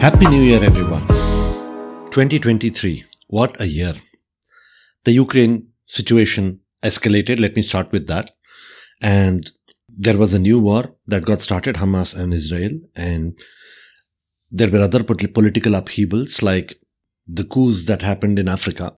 Happy 0.00 0.26
New 0.28 0.42
Year, 0.42 0.62
everyone. 0.62 1.04
2023. 2.12 3.04
What 3.26 3.60
a 3.60 3.66
year. 3.66 3.94
The 5.02 5.10
Ukraine 5.10 5.68
situation 5.86 6.60
escalated. 6.84 7.40
Let 7.40 7.56
me 7.56 7.62
start 7.62 7.90
with 7.90 8.06
that. 8.06 8.30
And 9.02 9.50
there 9.88 10.16
was 10.16 10.34
a 10.34 10.38
new 10.38 10.60
war 10.60 10.94
that 11.08 11.24
got 11.24 11.42
started, 11.42 11.74
Hamas 11.74 12.16
and 12.16 12.32
Israel. 12.32 12.78
And 12.94 13.36
there 14.52 14.70
were 14.70 14.78
other 14.78 15.02
political 15.02 15.74
upheavals 15.74 16.42
like 16.42 16.78
the 17.26 17.44
coups 17.44 17.86
that 17.86 18.00
happened 18.00 18.38
in 18.38 18.48
Africa. 18.48 18.94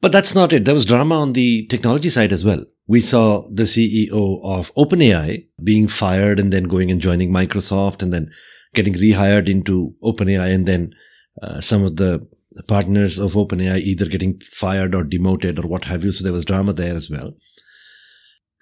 But 0.00 0.12
that's 0.12 0.34
not 0.34 0.52
it. 0.52 0.64
There 0.64 0.74
was 0.74 0.84
drama 0.84 1.16
on 1.16 1.32
the 1.32 1.66
technology 1.66 2.08
side 2.08 2.32
as 2.32 2.44
well. 2.44 2.64
We 2.86 3.00
saw 3.00 3.48
the 3.50 3.64
CEO 3.64 4.40
of 4.44 4.72
OpenAI 4.74 5.46
being 5.62 5.88
fired 5.88 6.38
and 6.38 6.52
then 6.52 6.64
going 6.64 6.90
and 6.90 7.00
joining 7.00 7.32
Microsoft 7.32 8.02
and 8.02 8.12
then 8.12 8.30
getting 8.74 8.94
rehired 8.94 9.48
into 9.48 9.94
OpenAI 10.02 10.54
and 10.54 10.66
then 10.66 10.92
uh, 11.42 11.60
some 11.60 11.84
of 11.84 11.96
the 11.96 12.26
partners 12.68 13.18
of 13.18 13.32
OpenAI 13.32 13.78
either 13.78 14.06
getting 14.06 14.40
fired 14.40 14.94
or 14.94 15.02
demoted 15.02 15.58
or 15.58 15.66
what 15.66 15.84
have 15.84 16.04
you. 16.04 16.12
So 16.12 16.22
there 16.22 16.32
was 16.32 16.44
drama 16.44 16.72
there 16.72 16.94
as 16.94 17.10
well. 17.10 17.32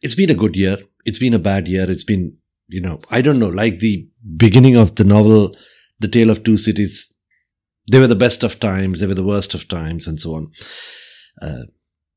It's 0.03 0.15
been 0.15 0.31
a 0.31 0.35
good 0.35 0.57
year. 0.57 0.79
It's 1.05 1.19
been 1.19 1.35
a 1.35 1.39
bad 1.39 1.69
year. 1.69 1.91
It's 1.91 2.05
been, 2.05 2.37
you 2.69 2.81
know, 2.81 3.01
I 3.11 3.21
don't 3.21 3.39
know, 3.39 3.49
like 3.49 3.79
the 3.79 4.09
beginning 4.37 4.77
of 4.77 4.97
the 4.97 5.05
novel, 5.05 5.57
The 6.01 6.09
Tale 6.09 6.31
of 6.31 6.45
Two 6.45 6.57
Cities. 6.57 7.13
They 7.91 7.99
were 7.99 8.07
the 8.07 8.17
best 8.17 8.43
of 8.43 8.59
times. 8.59 9.01
They 9.01 9.07
were 9.07 9.15
the 9.15 9.25
worst 9.25 9.55
of 9.55 9.69
times 9.69 10.07
and 10.07 10.19
so 10.19 10.35
on. 10.35 10.51
Uh, 11.41 11.65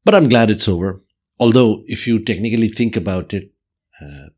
but 0.06 0.16
I'm 0.16 0.30
glad 0.30 0.50
it's 0.50 0.68
over. 0.68 1.02
Although, 1.40 1.84
if 1.86 2.08
you 2.08 2.24
technically 2.24 2.68
think 2.68 2.96
about 2.96 3.34
it, 3.34 3.52
uh, 4.02 4.30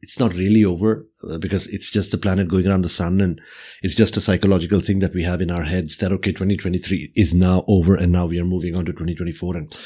it's 0.00 0.18
not 0.18 0.34
really 0.34 0.64
over 0.64 1.06
uh, 1.30 1.38
because 1.38 1.68
it's 1.68 1.90
just 1.90 2.10
the 2.10 2.18
planet 2.18 2.48
going 2.48 2.66
around 2.66 2.82
the 2.82 2.88
sun 2.88 3.20
and 3.20 3.40
it's 3.82 3.94
just 3.94 4.16
a 4.16 4.20
psychological 4.20 4.80
thing 4.80 4.98
that 4.98 5.14
we 5.14 5.22
have 5.22 5.40
in 5.40 5.50
our 5.50 5.62
heads 5.62 5.96
that, 5.98 6.10
okay, 6.12 6.32
2023 6.32 7.12
is 7.14 7.32
now 7.32 7.64
over 7.68 7.94
and 7.94 8.10
now 8.10 8.26
we 8.26 8.40
are 8.40 8.44
moving 8.44 8.74
on 8.74 8.84
to 8.84 8.92
2024 8.92 9.56
and 9.56 9.78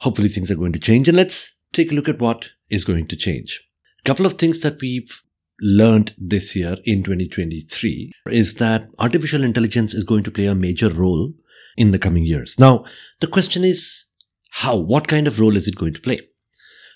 hopefully 0.00 0.28
things 0.28 0.50
are 0.50 0.56
going 0.56 0.72
to 0.72 0.80
change. 0.80 1.06
And 1.06 1.16
let's 1.16 1.56
take 1.72 1.92
a 1.92 1.94
look 1.94 2.08
at 2.08 2.20
what 2.20 2.50
is 2.68 2.84
going 2.84 3.06
to 3.06 3.16
change. 3.16 3.62
A 4.04 4.08
couple 4.08 4.26
of 4.26 4.34
things 4.34 4.60
that 4.62 4.80
we've 4.80 5.22
learned 5.60 6.12
this 6.18 6.56
year 6.56 6.76
in 6.84 7.02
2023 7.02 8.12
is 8.26 8.54
that 8.54 8.86
artificial 8.98 9.44
intelligence 9.44 9.94
is 9.94 10.04
going 10.04 10.24
to 10.24 10.30
play 10.30 10.46
a 10.46 10.54
major 10.54 10.90
role 10.90 11.32
in 11.76 11.90
the 11.90 11.98
coming 11.98 12.24
years. 12.24 12.58
Now, 12.58 12.84
the 13.20 13.26
question 13.26 13.64
is 13.64 14.06
how? 14.50 14.76
What 14.76 15.08
kind 15.08 15.26
of 15.26 15.40
role 15.40 15.56
is 15.56 15.68
it 15.68 15.76
going 15.76 15.94
to 15.94 16.00
play? 16.00 16.20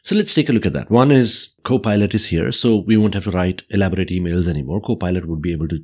So 0.03 0.17
let's 0.17 0.33
take 0.33 0.48
a 0.48 0.53
look 0.53 0.64
at 0.64 0.72
that. 0.72 0.91
One 0.91 1.11
is 1.11 1.55
Copilot 1.62 2.14
is 2.14 2.27
here, 2.27 2.53
so 2.53 2.83
we 2.87 2.97
won't 2.97 3.12
have 3.12 3.25
to 3.25 3.31
write 3.33 3.64
elaborate 3.69 4.09
emails 4.09 4.48
anymore. 4.48 4.81
Copilot 4.81 5.28
would 5.28 5.42
be 5.42 5.53
able 5.53 5.69
to 5.69 5.78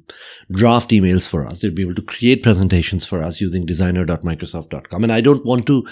draft 0.50 0.91
emails 0.91 1.26
for 1.26 1.47
us. 1.47 1.60
They'd 1.60 1.75
be 1.75 1.82
able 1.82 1.94
to 1.97 2.03
create 2.03 2.43
presentations 2.43 3.04
for 3.04 3.22
us 3.22 3.43
using 3.43 3.66
designer.microsoft.com. 3.66 5.03
And 5.03 5.12
I 5.12 5.20
don't 5.20 5.44
want 5.44 5.66
to 5.66 5.87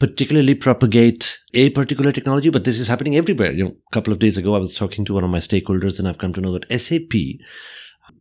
particularly 0.00 0.56
propagate 0.56 1.38
a 1.54 1.70
particular 1.70 2.10
technology, 2.10 2.50
but 2.50 2.64
this 2.64 2.80
is 2.80 2.88
happening 2.88 3.16
everywhere. 3.16 3.52
You 3.52 3.64
know, 3.64 3.70
a 3.70 3.92
couple 3.92 4.12
of 4.12 4.18
days 4.18 4.36
ago, 4.36 4.56
I 4.56 4.58
was 4.58 4.74
talking 4.74 5.04
to 5.04 5.14
one 5.14 5.22
of 5.22 5.30
my 5.30 5.38
stakeholders 5.38 6.00
and 6.00 6.08
I've 6.08 6.18
come 6.18 6.32
to 6.32 6.40
know 6.40 6.58
that 6.58 6.80
SAP 6.80 7.14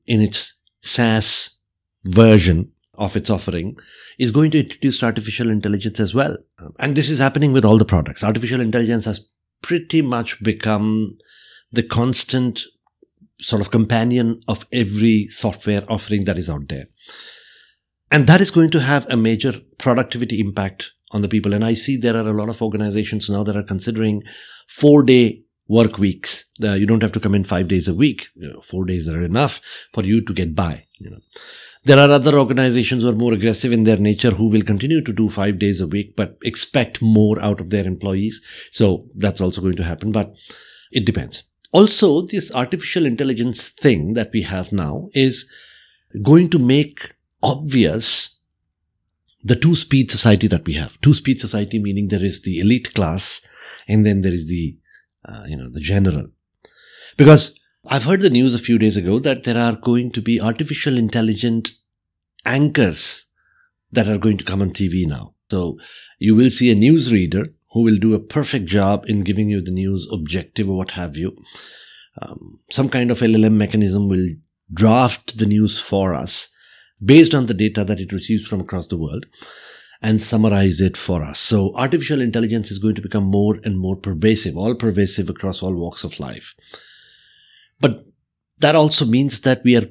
in 0.06 0.22
its 0.22 0.60
SaaS 0.82 1.60
version 2.06 2.72
of 3.00 3.16
its 3.16 3.30
offering 3.30 3.78
is 4.20 4.30
going 4.30 4.52
to 4.52 4.60
introduce 4.60 5.02
artificial 5.02 5.50
intelligence 5.50 6.00
as 6.00 6.14
well. 6.14 6.38
And 6.80 6.96
this 6.96 7.10
is 7.10 7.18
happening 7.18 7.54
with 7.54 7.66
all 7.66 7.78
the 7.78 7.86
products. 7.86 8.24
Artificial 8.24 8.62
intelligence 8.62 9.06
has 9.06 9.28
pretty 9.62 10.02
much 10.02 10.44
become 10.44 11.18
the 11.72 11.84
constant 11.84 12.62
sort 13.42 13.62
of 13.62 13.72
companion 13.72 14.42
of 14.48 14.68
every 14.72 15.28
software 15.28 15.84
offering 15.88 16.26
that 16.26 16.38
is 16.38 16.50
out 16.50 16.68
there. 16.68 16.86
And 18.12 18.28
that 18.28 18.42
is 18.42 18.52
going 18.52 18.72
to 18.72 18.82
have 18.82 19.08
a 19.10 19.16
major 19.16 19.54
productivity 19.78 20.40
impact 20.40 20.92
on 21.12 21.22
the 21.22 21.30
people. 21.30 21.54
And 21.54 21.64
I 21.64 21.74
see 21.74 21.96
there 21.96 22.18
are 22.18 22.28
a 22.28 22.34
lot 22.34 22.50
of 22.50 22.62
organizations 22.62 23.30
now 23.30 23.44
that 23.44 23.56
are 23.56 23.64
considering 23.64 24.24
four 24.68 25.04
day 25.04 25.44
work 25.68 26.00
weeks. 26.00 26.52
Uh, 26.62 26.74
you 26.74 26.86
don't 26.86 27.04
have 27.04 27.12
to 27.14 27.20
come 27.20 27.36
in 27.36 27.44
five 27.44 27.68
days 27.68 27.88
a 27.88 27.94
week. 27.94 28.28
Four 28.64 28.86
days 28.86 29.08
are 29.08 29.22
enough 29.22 29.62
for 29.94 30.04
you 30.04 30.22
to 30.26 30.34
get 30.34 30.56
by. 30.56 30.86
You 30.98 31.12
know, 31.12 31.20
there 31.86 31.98
are 31.98 32.12
other 32.12 32.38
organizations 32.38 33.04
who 33.04 33.10
are 33.10 33.16
more 33.16 33.34
aggressive 33.34 33.72
in 33.72 33.84
their 33.84 33.98
nature 33.98 34.32
who 34.32 34.50
will 34.50 34.62
continue 34.62 35.02
to 35.04 35.14
do 35.14 35.30
five 35.30 35.60
days 35.60 35.80
a 35.80 35.88
week, 35.88 36.16
but 36.16 36.38
expect 36.44 37.02
more 37.02 37.42
out 37.42 37.60
of 37.60 37.70
their 37.70 37.88
employees. 37.88 38.42
So 38.72 39.08
that's 39.16 39.42
also 39.42 39.62
going 39.62 39.78
to 39.78 39.84
happen, 39.84 40.12
but 40.12 40.36
it 40.92 41.06
depends. 41.06 41.44
Also, 41.72 42.24
this 42.24 42.54
artificial 42.54 43.06
intelligence 43.06 43.70
thing 43.70 44.14
that 44.14 44.32
we 44.34 44.42
have 44.42 44.72
now 44.72 45.10
is 45.14 45.50
going 46.24 46.50
to 46.50 46.60
make 46.60 47.00
obvious 47.44 48.42
the 49.42 49.56
two 49.56 49.76
speed 49.76 50.12
society 50.12 50.48
that 50.48 50.66
we 50.66 50.74
have. 50.74 51.00
Two 51.02 51.14
speed 51.14 51.40
society 51.40 51.80
meaning 51.80 52.08
there 52.08 52.26
is 52.26 52.42
the 52.42 52.60
elite 52.60 52.94
class 52.94 53.42
and 53.88 54.06
then 54.06 54.22
there 54.22 54.34
is 54.34 54.48
the, 54.48 54.78
uh, 55.26 55.44
you 55.48 55.56
know, 55.56 55.70
the 55.70 55.80
general. 55.80 56.28
Because 57.16 57.60
I've 57.88 58.04
heard 58.04 58.22
the 58.22 58.30
news 58.30 58.54
a 58.54 58.60
few 58.60 58.78
days 58.78 58.98
ago 58.98 59.20
that 59.20 59.46
there 59.46 59.58
are 59.58 59.76
going 59.76 60.12
to 60.12 60.22
be 60.22 60.42
artificial 60.42 60.98
intelligent 60.98 61.72
anchors 62.46 63.28
that 63.92 64.08
are 64.10 64.18
going 64.18 64.38
to 64.38 64.44
come 64.44 64.62
on 64.62 64.72
TV 64.72 65.08
now. 65.08 65.36
So 65.50 65.78
you 66.18 66.36
will 66.36 66.50
see 66.50 66.72
a 66.72 66.76
newsreader 66.76 67.54
who 67.72 67.84
will 67.84 67.98
do 67.98 68.14
a 68.14 68.20
perfect 68.20 68.66
job 68.66 69.06
in 69.08 69.22
giving 69.22 69.50
you 69.50 69.62
the 69.62 69.72
news 69.72 70.08
objective 70.12 70.70
or 70.70 70.78
what 70.78 70.92
have 70.92 71.16
you. 71.16 71.38
Um, 72.22 72.60
some 72.70 72.90
kind 72.90 73.12
of 73.12 73.20
LLM 73.20 73.54
mechanism 73.54 74.10
will 74.10 74.28
draft 74.74 75.38
the 75.38 75.46
news 75.46 75.80
for 75.80 76.14
us 76.14 76.54
based 77.04 77.34
on 77.34 77.46
the 77.46 77.54
data 77.54 77.86
that 77.86 78.02
it 78.02 78.12
receives 78.12 78.46
from 78.46 78.60
across 78.60 78.88
the 78.88 78.98
world 78.98 79.26
and 80.02 80.22
summarize 80.22 80.82
it 80.82 80.98
for 80.98 81.24
us. 81.24 81.40
So 81.40 81.74
artificial 81.76 82.20
intelligence 82.20 82.72
is 82.72 82.78
going 82.78 82.96
to 82.96 83.02
become 83.02 83.24
more 83.24 83.58
and 83.64 83.80
more 83.80 83.96
pervasive, 83.96 84.58
all 84.58 84.76
pervasive 84.76 85.30
across 85.30 85.64
all 85.64 85.74
walks 85.74 86.04
of 86.04 86.20
life. 86.20 86.56
But 87.80 88.06
that 88.60 88.76
also 88.76 89.06
means 89.06 89.42
that 89.42 89.62
we 89.64 89.78
are 89.78 89.88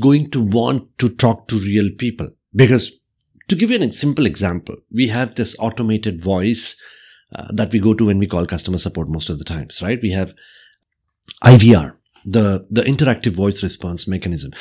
going 0.00 0.30
to 0.30 0.42
want 0.42 0.96
to 0.98 1.08
talk 1.08 1.48
to 1.48 1.56
real 1.56 1.90
people. 1.98 2.30
Because 2.54 2.92
to 3.48 3.56
give 3.56 3.70
you 3.70 3.78
a 3.78 3.92
simple 3.92 4.26
example, 4.26 4.76
we 4.92 5.08
have 5.08 5.34
this 5.34 5.56
automated 5.58 6.22
voice 6.22 6.80
uh, 7.34 7.48
that 7.52 7.72
we 7.72 7.78
go 7.78 7.94
to 7.94 8.06
when 8.06 8.18
we 8.18 8.26
call 8.26 8.46
customer 8.46 8.78
support 8.78 9.08
most 9.08 9.28
of 9.28 9.38
the 9.38 9.44
times, 9.44 9.82
right? 9.82 9.98
We 10.02 10.10
have 10.12 10.34
IVR, 11.42 11.96
the, 12.24 12.66
the 12.70 12.82
interactive 12.82 13.34
voice 13.34 13.62
response 13.62 14.06
mechanism. 14.06 14.52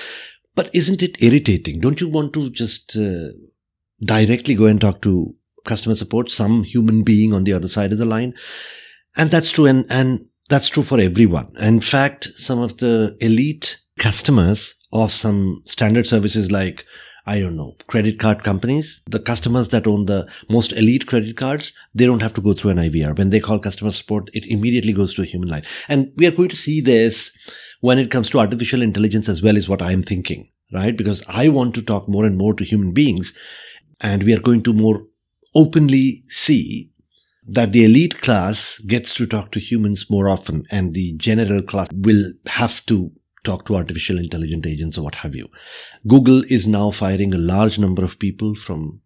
But 0.55 0.69
isn't 0.73 1.01
it 1.01 1.21
irritating? 1.21 1.79
Don't 1.79 2.01
you 2.01 2.09
want 2.09 2.33
to 2.33 2.50
just 2.50 2.97
uh, 2.97 3.29
directly 4.03 4.55
go 4.55 4.65
and 4.65 4.79
talk 4.79 5.01
to 5.01 5.35
customer 5.65 5.95
support, 5.95 6.29
some 6.29 6.63
human 6.63 7.03
being 7.03 7.33
on 7.33 7.44
the 7.44 7.53
other 7.53 7.67
side 7.67 7.91
of 7.91 7.97
the 7.97 8.05
line? 8.05 8.33
And 9.18 9.31
that's 9.31 9.51
true. 9.51 9.65
And, 9.65 9.86
and 9.89 10.25
that's 10.53 10.69
true 10.69 10.83
for 10.83 11.00
everyone. 11.00 11.51
In 11.59 11.81
fact, 11.81 12.25
some 12.35 12.59
of 12.59 12.77
the 12.77 13.17
elite 13.21 13.81
customers 13.97 14.75
of 14.91 15.11
some 15.11 15.63
standard 15.65 16.05
services 16.05 16.51
like 16.51 16.85
I 17.25 17.39
don't 17.39 17.55
know, 17.55 17.75
credit 17.88 18.19
card 18.19 18.44
companies, 18.44 19.01
the 19.07 19.17
customers 19.17 19.69
that 19.69 19.88
own 19.88 20.05
the 20.05 20.29
most 20.50 20.73
elite 20.73 21.07
credit 21.07 21.38
cards, 21.38 21.73
they 21.95 22.05
don't 22.05 22.21
have 22.21 22.33
to 22.35 22.41
go 22.41 22.53
through 22.53 22.71
an 22.71 22.77
IVR. 22.77 23.17
When 23.17 23.31
they 23.31 23.39
call 23.39 23.57
customer 23.57 23.91
support, 23.91 24.29
it 24.33 24.45
immediately 24.45 24.94
goes 24.94 25.15
to 25.15 25.23
a 25.23 25.25
human 25.25 25.50
line. 25.50 25.63
And 25.88 26.11
we 26.17 26.27
are 26.27 26.31
going 26.31 26.50
to 26.50 26.55
see 26.55 26.81
this 26.81 27.31
when 27.79 27.97
it 27.97 28.11
comes 28.11 28.29
to 28.31 28.39
artificial 28.39 28.83
intelligence 28.83 29.29
as 29.29 29.41
well 29.41 29.57
is 29.57 29.69
what 29.69 29.81
I'm 29.81 30.03
thinking, 30.03 30.50
right? 30.71 30.95
Because 30.95 31.23
I 31.27 31.50
want 31.50 31.73
to 31.75 31.81
talk 31.81 32.07
more 32.07 32.25
and 32.25 32.38
more 32.38 32.53
to 32.53 32.63
human 32.63 32.91
beings 32.91 33.33
and 34.01 34.21
we 34.21 34.35
are 34.35 34.41
going 34.41 34.61
to 34.63 34.73
more 34.73 35.07
openly 35.55 36.25
see 36.27 36.91
that 37.48 37.72
the 37.72 37.86
elite 37.86 38.19
class 38.22 38.80
gets 38.80 39.13
to 39.16 39.25
talk 39.25 39.51
to 39.51 39.60
humans 39.60 40.10
more 40.10 40.30
often 40.30 40.63
and 40.72 40.94
the 40.94 41.13
general 41.18 41.62
class 41.62 41.88
will 41.94 42.31
have 42.48 42.86
to 42.86 43.12
talk 43.44 43.66
to 43.66 43.75
artificial 43.75 44.18
intelligent 44.18 44.66
agents 44.66 44.98
or 44.98 45.04
what 45.04 45.16
have 45.16 45.36
you. 45.36 45.48
Google 46.07 46.44
is 46.50 46.68
now 46.68 46.92
firing 46.92 47.34
a 47.34 47.38
large 47.38 47.78
number 47.78 48.04
of 48.04 48.19
people 48.19 48.56
from 48.56 49.01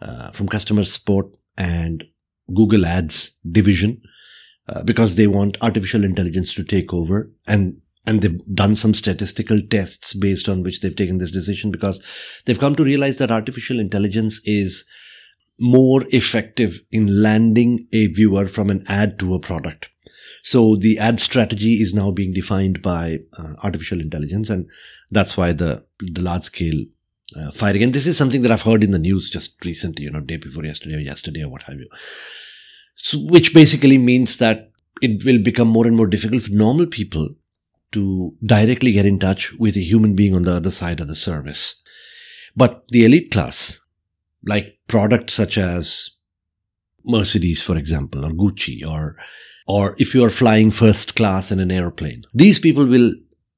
uh, 0.00 0.30
from 0.32 0.48
customer 0.48 0.84
support 0.84 1.36
and 1.56 2.04
Google 2.52 2.86
Ads 2.86 3.38
division 3.50 4.02
uh, 4.68 4.82
because 4.82 5.16
they 5.16 5.26
want 5.26 5.58
artificial 5.60 6.04
intelligence 6.04 6.54
to 6.54 6.64
take 6.64 6.92
over 6.92 7.30
and 7.46 7.76
and 8.04 8.20
they've 8.20 8.40
done 8.54 8.74
some 8.74 8.94
statistical 8.94 9.60
tests 9.70 10.14
based 10.14 10.48
on 10.48 10.62
which 10.62 10.80
they've 10.80 10.96
taken 10.96 11.18
this 11.18 11.30
decision 11.30 11.70
because 11.70 12.02
they've 12.44 12.58
come 12.58 12.74
to 12.74 12.84
realize 12.84 13.18
that 13.18 13.30
artificial 13.30 13.78
intelligence 13.78 14.40
is 14.44 14.84
more 15.58 16.04
effective 16.08 16.82
in 16.90 17.22
landing 17.22 17.86
a 17.92 18.06
viewer 18.06 18.46
from 18.46 18.70
an 18.70 18.84
ad 18.88 19.18
to 19.18 19.34
a 19.34 19.40
product. 19.40 19.90
So 20.42 20.76
the 20.76 20.98
ad 20.98 21.20
strategy 21.20 21.74
is 21.74 21.94
now 21.94 22.10
being 22.10 22.32
defined 22.32 22.82
by 22.82 23.18
uh, 23.38 23.54
artificial 23.62 24.00
intelligence, 24.00 24.50
and 24.50 24.68
that's 25.10 25.36
why 25.36 25.52
the 25.52 25.84
the 26.00 26.22
large 26.22 26.42
scale 26.44 26.84
uh, 27.36 27.50
firing. 27.52 27.82
And 27.82 27.92
this 27.92 28.06
is 28.06 28.16
something 28.16 28.42
that 28.42 28.50
I've 28.50 28.62
heard 28.62 28.82
in 28.82 28.90
the 28.90 28.98
news 28.98 29.30
just 29.30 29.64
recently, 29.64 30.04
you 30.04 30.10
know, 30.10 30.20
day 30.20 30.36
before 30.36 30.64
yesterday 30.64 30.96
or 30.96 31.00
yesterday 31.00 31.42
or 31.42 31.48
what 31.48 31.62
have 31.62 31.78
you. 31.78 31.88
So, 32.96 33.18
which 33.18 33.54
basically 33.54 33.98
means 33.98 34.38
that 34.38 34.70
it 35.00 35.24
will 35.24 35.42
become 35.42 35.68
more 35.68 35.86
and 35.86 35.96
more 35.96 36.06
difficult 36.06 36.42
for 36.42 36.52
normal 36.52 36.86
people 36.86 37.28
to 37.92 38.34
directly 38.44 38.92
get 38.92 39.06
in 39.06 39.18
touch 39.18 39.52
with 39.54 39.76
a 39.76 39.80
human 39.80 40.14
being 40.14 40.34
on 40.34 40.44
the 40.44 40.52
other 40.52 40.70
side 40.70 41.00
of 41.00 41.08
the 41.08 41.14
service. 41.14 41.82
But 42.56 42.84
the 42.88 43.04
elite 43.04 43.30
class, 43.30 43.80
like 44.44 44.78
products 44.92 45.32
such 45.32 45.56
as 45.56 46.18
Mercedes, 47.02 47.62
for 47.62 47.78
example, 47.78 48.26
or 48.26 48.30
Gucci, 48.30 48.86
or, 48.86 49.16
or 49.66 49.96
if 49.98 50.14
you 50.14 50.22
are 50.22 50.30
flying 50.30 50.70
first 50.70 51.16
class 51.16 51.50
in 51.50 51.60
an 51.60 51.70
airplane, 51.70 52.24
these 52.34 52.58
people 52.58 52.86
will 52.86 53.12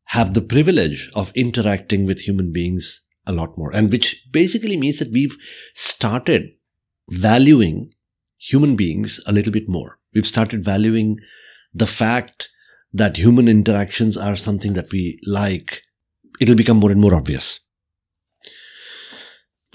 have 0.05 0.35
the 0.35 0.41
privilege 0.55 1.11
of 1.17 1.33
interacting 1.35 2.07
with 2.07 2.21
human 2.21 2.53
beings 2.53 3.05
a 3.27 3.33
lot 3.33 3.59
more. 3.59 3.75
And 3.75 3.91
which 3.91 4.25
basically 4.31 4.77
means 4.77 5.01
that 5.01 5.11
we've 5.11 5.37
started 5.75 6.53
valuing 7.11 7.91
human 8.39 8.77
beings 8.77 9.21
a 9.27 9.33
little 9.33 9.53
bit 9.53 9.69
more. 9.69 9.99
We've 10.15 10.27
started 10.27 10.65
valuing 10.65 11.19
the 11.73 11.89
fact 11.89 12.49
that 12.93 13.17
human 13.17 13.49
interactions 13.49 14.17
are 14.17 14.37
something 14.37 14.75
that 14.75 14.93
we 14.93 15.19
like. 15.27 15.83
It'll 16.41 16.55
become 16.55 16.77
more 16.77 16.93
and 16.93 17.01
more 17.01 17.15
obvious. 17.15 17.59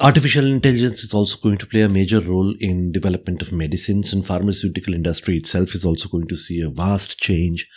Artificial 0.02 0.46
intelligence 0.46 1.04
is 1.04 1.14
also 1.14 1.38
going 1.42 1.58
to 1.58 1.66
play 1.66 1.82
a 1.82 1.90
major 1.90 2.22
role 2.22 2.56
in 2.62 2.94
development 2.94 3.42
of 3.42 3.52
medicines 3.52 4.14
and 4.14 4.26
pharmaceutical 4.26 4.94
industry 4.94 5.36
itself 5.36 5.76
is 5.76 5.84
also 5.84 6.08
going 6.08 6.26
to 6.28 6.38
see 6.38 6.62
a 6.62 6.70
vast 6.70 7.20
change 7.20 7.68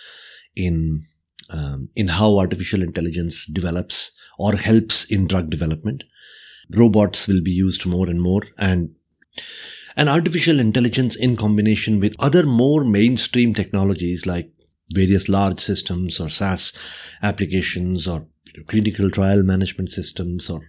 in 0.55 1.03
um, 1.51 1.89
in 1.97 2.07
how 2.07 2.39
artificial 2.39 2.81
intelligence 2.81 3.45
develops 3.47 4.13
or 4.39 4.55
helps 4.55 5.11
in 5.11 5.27
drug 5.27 5.51
development. 5.51 6.05
Robots 6.71 7.27
will 7.27 7.43
be 7.43 7.51
used 7.51 7.87
more 7.87 8.09
and 8.09 8.23
more 8.23 8.43
and 8.57 8.95
and 9.97 10.09
artificial 10.09 10.61
intelligence 10.61 11.17
in 11.17 11.37
combination 11.37 11.99
with 11.99 12.15
other 12.21 12.47
more 12.47 12.85
mainstream 12.85 13.53
technologies 13.53 14.27
like 14.27 14.49
various 14.95 15.29
large 15.29 15.59
systems 15.59 16.21
or 16.21 16.29
SaaS 16.29 16.73
applications 17.21 18.07
or 18.07 18.29
clinical 18.69 19.11
trial 19.11 19.43
management 19.43 19.91
systems 19.91 20.49
or 20.49 20.61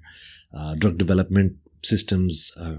uh, 0.53 0.75
drug 0.75 0.97
development 0.97 1.53
systems 1.81 2.51
uh, 2.57 2.75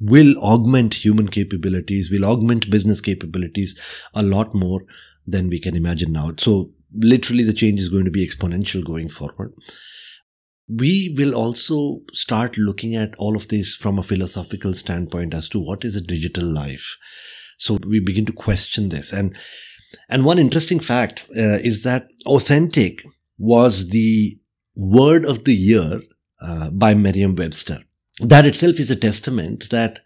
will 0.00 0.36
augment 0.38 0.94
human 0.94 1.28
capabilities, 1.28 2.10
will 2.10 2.24
augment 2.24 2.70
business 2.70 3.00
capabilities 3.00 3.78
a 4.14 4.22
lot 4.22 4.54
more 4.54 4.82
than 5.26 5.48
we 5.48 5.60
can 5.60 5.76
imagine 5.76 6.12
now. 6.12 6.32
So 6.38 6.70
literally 6.92 7.44
the 7.44 7.52
change 7.52 7.80
is 7.80 7.88
going 7.88 8.04
to 8.06 8.10
be 8.10 8.26
exponential 8.26 8.84
going 8.84 9.08
forward. 9.08 9.52
We 10.68 11.14
will 11.18 11.34
also 11.34 12.00
start 12.12 12.56
looking 12.56 12.94
at 12.94 13.14
all 13.18 13.36
of 13.36 13.48
this 13.48 13.74
from 13.74 13.98
a 13.98 14.04
philosophical 14.04 14.72
standpoint 14.72 15.34
as 15.34 15.48
to 15.50 15.58
what 15.58 15.84
is 15.84 15.96
a 15.96 16.00
digital 16.00 16.44
life. 16.44 16.96
So 17.58 17.78
we 17.86 18.00
begin 18.00 18.26
to 18.26 18.32
question 18.32 18.88
this 18.88 19.12
and 19.12 19.36
and 20.08 20.24
one 20.24 20.38
interesting 20.38 20.78
fact 20.78 21.26
uh, 21.30 21.58
is 21.62 21.82
that 21.82 22.06
authentic 22.24 23.02
was 23.38 23.90
the 23.90 24.38
word 24.76 25.26
of 25.26 25.44
the 25.44 25.54
year 25.54 26.00
uh, 26.40 26.70
by 26.70 26.94
Merriam 26.94 27.34
Webster. 27.34 27.78
That 28.20 28.46
itself 28.46 28.78
is 28.78 28.90
a 28.90 28.96
testament 28.96 29.70
that 29.70 30.00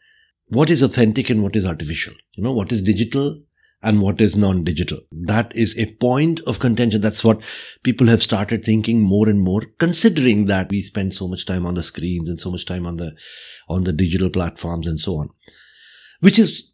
what 0.48 0.70
is 0.70 0.82
authentic 0.82 1.30
and 1.30 1.42
what 1.42 1.56
is 1.56 1.66
artificial, 1.66 2.14
you 2.34 2.44
know, 2.44 2.52
what 2.52 2.70
is 2.70 2.82
digital 2.82 3.42
and 3.82 4.00
what 4.00 4.20
is 4.20 4.36
non-digital. 4.36 4.98
That 5.12 5.54
is 5.54 5.78
a 5.78 5.92
point 5.96 6.40
of 6.46 6.58
contention. 6.58 7.00
That's 7.00 7.24
what 7.24 7.42
people 7.82 8.06
have 8.06 8.22
started 8.22 8.64
thinking 8.64 9.02
more 9.02 9.28
and 9.28 9.40
more, 9.40 9.62
considering 9.78 10.46
that 10.46 10.70
we 10.70 10.80
spend 10.80 11.12
so 11.12 11.28
much 11.28 11.44
time 11.44 11.66
on 11.66 11.74
the 11.74 11.82
screens 11.82 12.28
and 12.28 12.40
so 12.40 12.50
much 12.50 12.64
time 12.64 12.86
on 12.86 12.96
the, 12.96 13.14
on 13.68 13.84
the 13.84 13.92
digital 13.92 14.30
platforms 14.30 14.86
and 14.86 14.98
so 14.98 15.16
on, 15.16 15.28
which 16.20 16.38
is 16.38 16.70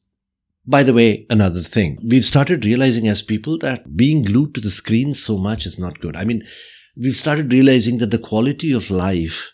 by 0.66 0.82
the 0.82 0.94
way, 0.94 1.26
another 1.30 1.62
thing, 1.62 1.98
we've 2.06 2.24
started 2.24 2.64
realizing 2.64 3.08
as 3.08 3.22
people 3.22 3.58
that 3.58 3.96
being 3.96 4.22
glued 4.22 4.54
to 4.54 4.60
the 4.60 4.70
screen 4.70 5.14
so 5.14 5.38
much 5.38 5.66
is 5.66 5.78
not 5.78 5.98
good. 6.00 6.16
I 6.16 6.24
mean, 6.24 6.44
we've 6.96 7.16
started 7.16 7.52
realizing 7.52 7.98
that 7.98 8.10
the 8.10 8.18
quality 8.18 8.72
of 8.72 8.90
life 8.90 9.52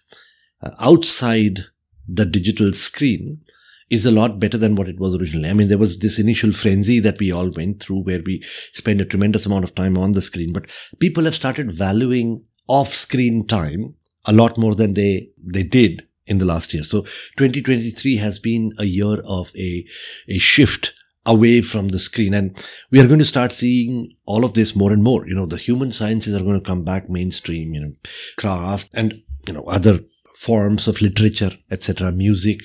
uh, 0.62 0.70
outside 0.80 1.60
the 2.08 2.24
digital 2.24 2.72
screen 2.72 3.40
is 3.88 4.04
a 4.04 4.10
lot 4.10 4.40
better 4.40 4.58
than 4.58 4.74
what 4.74 4.88
it 4.88 4.98
was 4.98 5.14
originally. 5.14 5.48
I 5.48 5.52
mean, 5.52 5.68
there 5.68 5.78
was 5.78 5.98
this 5.98 6.18
initial 6.18 6.52
frenzy 6.52 6.98
that 7.00 7.18
we 7.20 7.30
all 7.30 7.50
went 7.50 7.82
through 7.82 8.02
where 8.02 8.20
we 8.24 8.42
spend 8.72 9.00
a 9.00 9.04
tremendous 9.04 9.46
amount 9.46 9.64
of 9.64 9.74
time 9.74 9.96
on 9.96 10.12
the 10.12 10.22
screen, 10.22 10.52
but 10.52 10.70
people 10.98 11.24
have 11.24 11.34
started 11.34 11.72
valuing 11.72 12.44
off 12.66 12.92
screen 12.92 13.46
time 13.46 13.94
a 14.24 14.32
lot 14.32 14.58
more 14.58 14.74
than 14.74 14.94
they, 14.94 15.28
they 15.38 15.62
did 15.62 16.06
in 16.26 16.38
the 16.38 16.44
last 16.44 16.74
year. 16.74 16.82
So 16.82 17.02
2023 17.36 18.16
has 18.16 18.40
been 18.40 18.72
a 18.78 18.84
year 18.84 19.20
of 19.24 19.52
a, 19.56 19.86
a 20.28 20.38
shift 20.38 20.92
away 21.26 21.60
from 21.60 21.88
the 21.88 21.98
screen. 21.98 22.32
And 22.32 22.56
we 22.90 23.00
are 23.00 23.06
going 23.06 23.18
to 23.18 23.24
start 23.24 23.52
seeing 23.52 24.14
all 24.24 24.44
of 24.44 24.54
this 24.54 24.74
more 24.74 24.92
and 24.92 25.02
more. 25.02 25.26
You 25.26 25.34
know, 25.34 25.46
the 25.46 25.56
human 25.56 25.90
sciences 25.90 26.34
are 26.34 26.42
going 26.42 26.58
to 26.58 26.66
come 26.66 26.84
back 26.84 27.10
mainstream, 27.10 27.74
you 27.74 27.80
know, 27.80 27.92
craft 28.38 28.88
and, 28.94 29.22
you 29.46 29.52
know, 29.52 29.64
other 29.64 30.00
forms 30.36 30.86
of 30.86 31.02
literature, 31.02 31.52
etc., 31.70 32.12
music. 32.12 32.60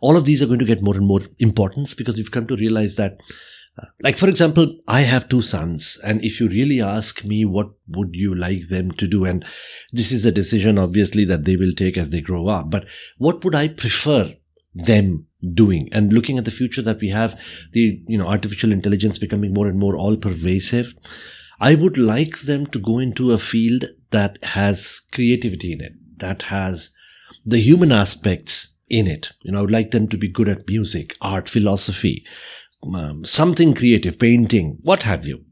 All 0.00 0.16
of 0.16 0.24
these 0.24 0.42
are 0.42 0.46
going 0.46 0.58
to 0.58 0.64
get 0.64 0.82
more 0.82 0.96
and 0.96 1.06
more 1.06 1.22
importance 1.38 1.94
because 1.94 2.16
we've 2.16 2.30
come 2.30 2.46
to 2.48 2.56
realize 2.56 2.96
that 2.96 3.18
uh, 3.76 3.86
like 4.02 4.16
for 4.16 4.28
example 4.28 4.72
i 4.86 5.00
have 5.00 5.28
two 5.28 5.42
sons 5.42 5.98
and 6.04 6.22
if 6.22 6.38
you 6.38 6.48
really 6.48 6.80
ask 6.80 7.24
me 7.24 7.44
what 7.44 7.70
would 7.88 8.14
you 8.14 8.32
like 8.32 8.68
them 8.68 8.92
to 8.92 9.08
do 9.08 9.24
and 9.24 9.44
this 9.90 10.12
is 10.12 10.24
a 10.24 10.30
decision 10.30 10.78
obviously 10.78 11.24
that 11.24 11.44
they 11.44 11.56
will 11.56 11.72
take 11.72 11.98
as 11.98 12.10
they 12.10 12.20
grow 12.20 12.46
up 12.46 12.70
but 12.70 12.86
what 13.18 13.44
would 13.44 13.52
i 13.52 13.66
prefer 13.66 14.32
them 14.74 15.26
doing. 15.52 15.88
And 15.92 16.12
looking 16.12 16.38
at 16.38 16.44
the 16.44 16.50
future 16.50 16.82
that 16.82 17.00
we 17.00 17.10
have 17.10 17.38
the 17.72 18.00
you 18.06 18.18
know 18.18 18.26
artificial 18.26 18.72
intelligence 18.72 19.18
becoming 19.18 19.52
more 19.52 19.68
and 19.68 19.78
more 19.78 19.96
all 19.96 20.16
pervasive 20.16 20.94
i 21.60 21.74
would 21.74 21.98
like 21.98 22.40
them 22.40 22.66
to 22.66 22.78
go 22.78 22.98
into 22.98 23.32
a 23.32 23.38
field 23.38 23.84
that 24.10 24.42
has 24.42 25.02
creativity 25.12 25.72
in 25.72 25.80
it 25.80 25.92
that 26.18 26.42
has 26.42 26.94
the 27.44 27.58
human 27.58 27.92
aspects 27.92 28.80
in 28.88 29.06
it. 29.06 29.32
You 29.42 29.52
know 29.52 29.58
i 29.58 29.62
would 29.62 29.70
like 29.70 29.90
them 29.90 30.08
to 30.08 30.16
be 30.16 30.28
good 30.28 30.48
at 30.48 30.68
music 30.68 31.16
art 31.20 31.48
philosophy 31.48 32.24
um, 32.92 33.24
something 33.24 33.74
creative 33.74 34.18
painting 34.18 34.78
what 34.82 35.04
have 35.04 35.26
you. 35.26 35.44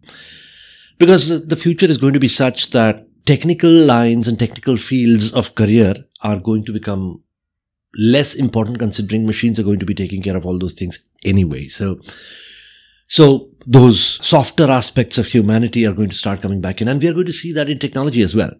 Because 0.98 1.46
the 1.46 1.56
future 1.56 1.86
is 1.86 1.98
going 1.98 2.12
to 2.12 2.20
be 2.20 2.28
such 2.28 2.70
that 2.70 3.06
technical 3.24 3.70
lines 3.70 4.28
and 4.28 4.38
technical 4.38 4.76
fields 4.76 5.32
of 5.32 5.54
career 5.54 5.94
are 6.22 6.38
going 6.38 6.64
to 6.64 6.72
become 6.72 7.22
less 7.96 8.34
important 8.34 8.78
considering 8.78 9.26
machines 9.26 9.58
are 9.58 9.64
going 9.64 9.78
to 9.78 9.86
be 9.86 9.94
taking 9.94 10.22
care 10.22 10.36
of 10.36 10.46
all 10.46 10.58
those 10.58 10.74
things 10.74 11.08
anyway. 11.24 11.68
So, 11.68 12.00
so 13.08 13.50
those 13.66 14.24
softer 14.26 14.70
aspects 14.70 15.18
of 15.18 15.26
humanity 15.26 15.86
are 15.86 15.94
going 15.94 16.08
to 16.08 16.14
start 16.14 16.42
coming 16.42 16.60
back 16.60 16.80
in 16.80 16.88
and 16.88 17.00
we 17.00 17.08
are 17.08 17.14
going 17.14 17.26
to 17.26 17.32
see 17.32 17.52
that 17.52 17.68
in 17.68 17.78
technology 17.78 18.22
as 18.22 18.34
well. 18.34 18.52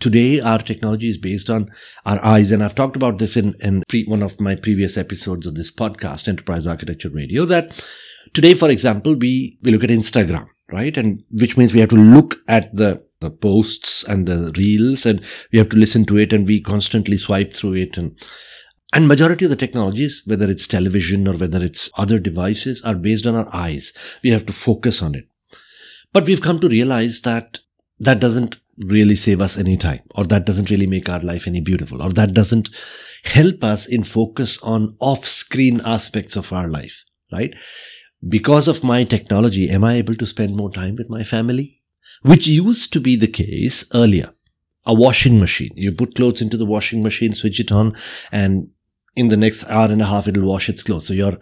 Today, 0.00 0.40
our 0.40 0.58
technology 0.58 1.08
is 1.08 1.18
based 1.18 1.48
on 1.48 1.70
our 2.04 2.22
eyes. 2.24 2.50
And 2.50 2.62
I've 2.62 2.74
talked 2.74 2.96
about 2.96 3.18
this 3.18 3.36
in, 3.36 3.54
in 3.60 3.82
pre, 3.88 4.04
one 4.04 4.22
of 4.22 4.40
my 4.40 4.56
previous 4.56 4.98
episodes 4.98 5.46
of 5.46 5.54
this 5.54 5.72
podcast, 5.72 6.26
Enterprise 6.26 6.66
Architecture 6.66 7.10
Radio, 7.10 7.44
that 7.46 7.86
today, 8.32 8.54
for 8.54 8.68
example, 8.70 9.14
we, 9.14 9.56
we 9.62 9.70
look 9.70 9.84
at 9.84 9.90
Instagram, 9.90 10.46
right? 10.70 10.96
And 10.96 11.22
which 11.30 11.56
means 11.56 11.72
we 11.72 11.80
have 11.80 11.90
to 11.90 11.96
look 11.96 12.36
at 12.48 12.74
the, 12.74 13.02
the 13.24 13.30
posts 13.30 14.04
and 14.04 14.26
the 14.26 14.52
reels 14.56 15.04
and 15.04 15.24
we 15.52 15.58
have 15.58 15.68
to 15.70 15.76
listen 15.76 16.04
to 16.06 16.16
it 16.16 16.32
and 16.32 16.46
we 16.46 16.60
constantly 16.60 17.16
swipe 17.16 17.52
through 17.52 17.74
it 17.74 17.98
and 17.98 18.16
and 18.94 19.08
majority 19.08 19.44
of 19.44 19.50
the 19.50 19.56
technologies, 19.56 20.22
whether 20.24 20.48
it's 20.48 20.68
television 20.68 21.26
or 21.26 21.36
whether 21.36 21.62
it's 21.62 21.90
other 21.98 22.20
devices, 22.20 22.80
are 22.84 22.94
based 22.94 23.26
on 23.26 23.34
our 23.34 23.48
eyes. 23.52 23.92
We 24.22 24.30
have 24.30 24.46
to 24.46 24.52
focus 24.52 25.02
on 25.02 25.16
it. 25.16 25.26
But 26.12 26.26
we've 26.26 26.40
come 26.40 26.60
to 26.60 26.68
realize 26.68 27.22
that 27.22 27.58
that 27.98 28.20
doesn't 28.20 28.60
really 28.78 29.16
save 29.16 29.40
us 29.40 29.58
any 29.58 29.76
time, 29.76 29.98
or 30.14 30.24
that 30.26 30.46
doesn't 30.46 30.70
really 30.70 30.86
make 30.86 31.08
our 31.08 31.20
life 31.20 31.48
any 31.48 31.60
beautiful, 31.60 32.02
or 32.02 32.10
that 32.10 32.34
doesn't 32.34 32.70
help 33.24 33.64
us 33.64 33.88
in 33.88 34.04
focus 34.04 34.62
on 34.62 34.96
off-screen 35.00 35.80
aspects 35.84 36.36
of 36.36 36.52
our 36.52 36.68
life, 36.68 37.04
right? 37.32 37.52
Because 38.28 38.68
of 38.68 38.84
my 38.84 39.02
technology, 39.02 39.68
am 39.70 39.82
I 39.82 39.94
able 39.94 40.14
to 40.14 40.26
spend 40.26 40.54
more 40.54 40.70
time 40.70 40.94
with 40.94 41.10
my 41.10 41.24
family? 41.24 41.73
Which 42.22 42.46
used 42.46 42.92
to 42.92 43.00
be 43.00 43.16
the 43.16 43.28
case 43.28 43.84
earlier. 43.94 44.30
A 44.86 44.94
washing 44.94 45.40
machine. 45.40 45.72
You 45.74 45.92
put 45.92 46.14
clothes 46.14 46.42
into 46.42 46.56
the 46.56 46.66
washing 46.66 47.02
machine, 47.02 47.32
switch 47.32 47.58
it 47.58 47.72
on, 47.72 47.94
and 48.30 48.68
in 49.16 49.28
the 49.28 49.36
next 49.36 49.64
hour 49.68 49.90
and 49.90 50.02
a 50.02 50.06
half, 50.06 50.28
it'll 50.28 50.48
wash 50.48 50.68
its 50.68 50.82
clothes. 50.82 51.06
So 51.06 51.14
your, 51.14 51.38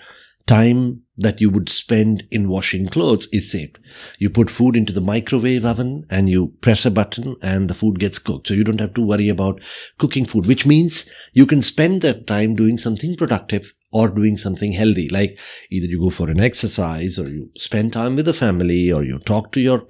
time 0.46 1.02
that 1.16 1.40
you 1.40 1.50
would 1.50 1.68
spend 1.68 2.24
in 2.30 2.48
washing 2.48 2.88
clothes 2.88 3.28
is 3.32 3.50
saved. 3.50 3.78
You 4.18 4.30
put 4.30 4.50
food 4.50 4.76
into 4.76 4.92
the 4.92 5.00
microwave 5.00 5.64
oven 5.64 6.04
and 6.10 6.28
you 6.28 6.54
press 6.60 6.84
a 6.84 6.90
button 6.90 7.36
and 7.42 7.68
the 7.68 7.74
food 7.74 7.98
gets 7.98 8.18
cooked. 8.18 8.48
So 8.48 8.54
you 8.54 8.64
don't 8.64 8.80
have 8.80 8.94
to 8.94 9.06
worry 9.06 9.28
about 9.28 9.62
cooking 9.98 10.24
food, 10.24 10.46
which 10.46 10.66
means 10.66 11.08
you 11.32 11.46
can 11.46 11.62
spend 11.62 12.02
that 12.02 12.26
time 12.26 12.56
doing 12.56 12.76
something 12.76 13.16
productive 13.16 13.72
or 13.92 14.08
doing 14.08 14.36
something 14.36 14.72
healthy. 14.72 15.08
Like 15.08 15.38
either 15.70 15.86
you 15.86 16.00
go 16.00 16.10
for 16.10 16.30
an 16.30 16.40
exercise 16.40 17.18
or 17.18 17.28
you 17.28 17.50
spend 17.56 17.92
time 17.92 18.16
with 18.16 18.26
the 18.26 18.34
family 18.34 18.90
or 18.90 19.04
you 19.04 19.18
talk 19.18 19.52
to 19.52 19.60
your 19.60 19.86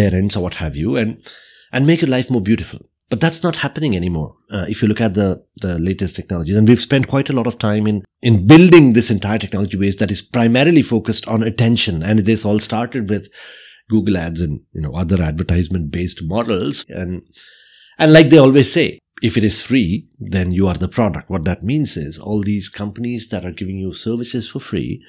parents 0.00 0.36
or 0.36 0.42
what 0.42 0.54
have 0.64 0.76
you 0.82 0.96
and, 1.00 1.10
and 1.72 1.86
make 1.86 2.00
your 2.02 2.10
life 2.16 2.28
more 2.30 2.42
beautiful. 2.50 2.80
But 3.10 3.20
that's 3.20 3.42
not 3.44 3.56
happening 3.64 3.94
anymore. 3.94 4.34
Uh, 4.50 4.64
if 4.68 4.82
you 4.82 4.88
look 4.88 5.00
at 5.00 5.14
the, 5.14 5.44
the 5.60 5.78
latest 5.78 6.16
technologies, 6.16 6.56
and 6.56 6.68
we've 6.68 6.88
spent 6.88 7.06
quite 7.06 7.30
a 7.30 7.36
lot 7.38 7.46
of 7.46 7.58
time 7.58 7.86
in, 7.86 8.02
in 8.22 8.46
building 8.46 8.92
this 8.92 9.10
entire 9.10 9.38
technology 9.38 9.76
base 9.76 9.96
that 9.96 10.10
is 10.10 10.22
primarily 10.22 10.82
focused 10.82 11.28
on 11.28 11.42
attention. 11.42 12.02
And 12.02 12.20
this 12.20 12.44
all 12.44 12.60
started 12.60 13.10
with 13.10 13.28
Google 13.88 14.16
ads 14.16 14.40
and, 14.40 14.60
you 14.72 14.80
know, 14.80 14.94
other 15.02 15.22
advertisement 15.22 15.90
based 15.90 16.20
models. 16.24 16.84
And, 16.88 17.22
and 17.98 18.12
like 18.12 18.30
they 18.30 18.38
always 18.38 18.72
say, 18.72 18.98
if 19.22 19.36
it 19.36 19.44
is 19.44 19.62
free, 19.62 20.08
then 20.18 20.52
you 20.52 20.66
are 20.66 20.78
the 20.78 20.88
product. 20.88 21.30
What 21.30 21.44
that 21.44 21.62
means 21.62 21.96
is 21.96 22.18
all 22.18 22.42
these 22.42 22.68
companies 22.68 23.28
that 23.28 23.44
are 23.44 23.52
giving 23.60 23.78
you 23.78 23.92
services 23.92 24.48
for 24.50 24.60
free, 24.60 25.04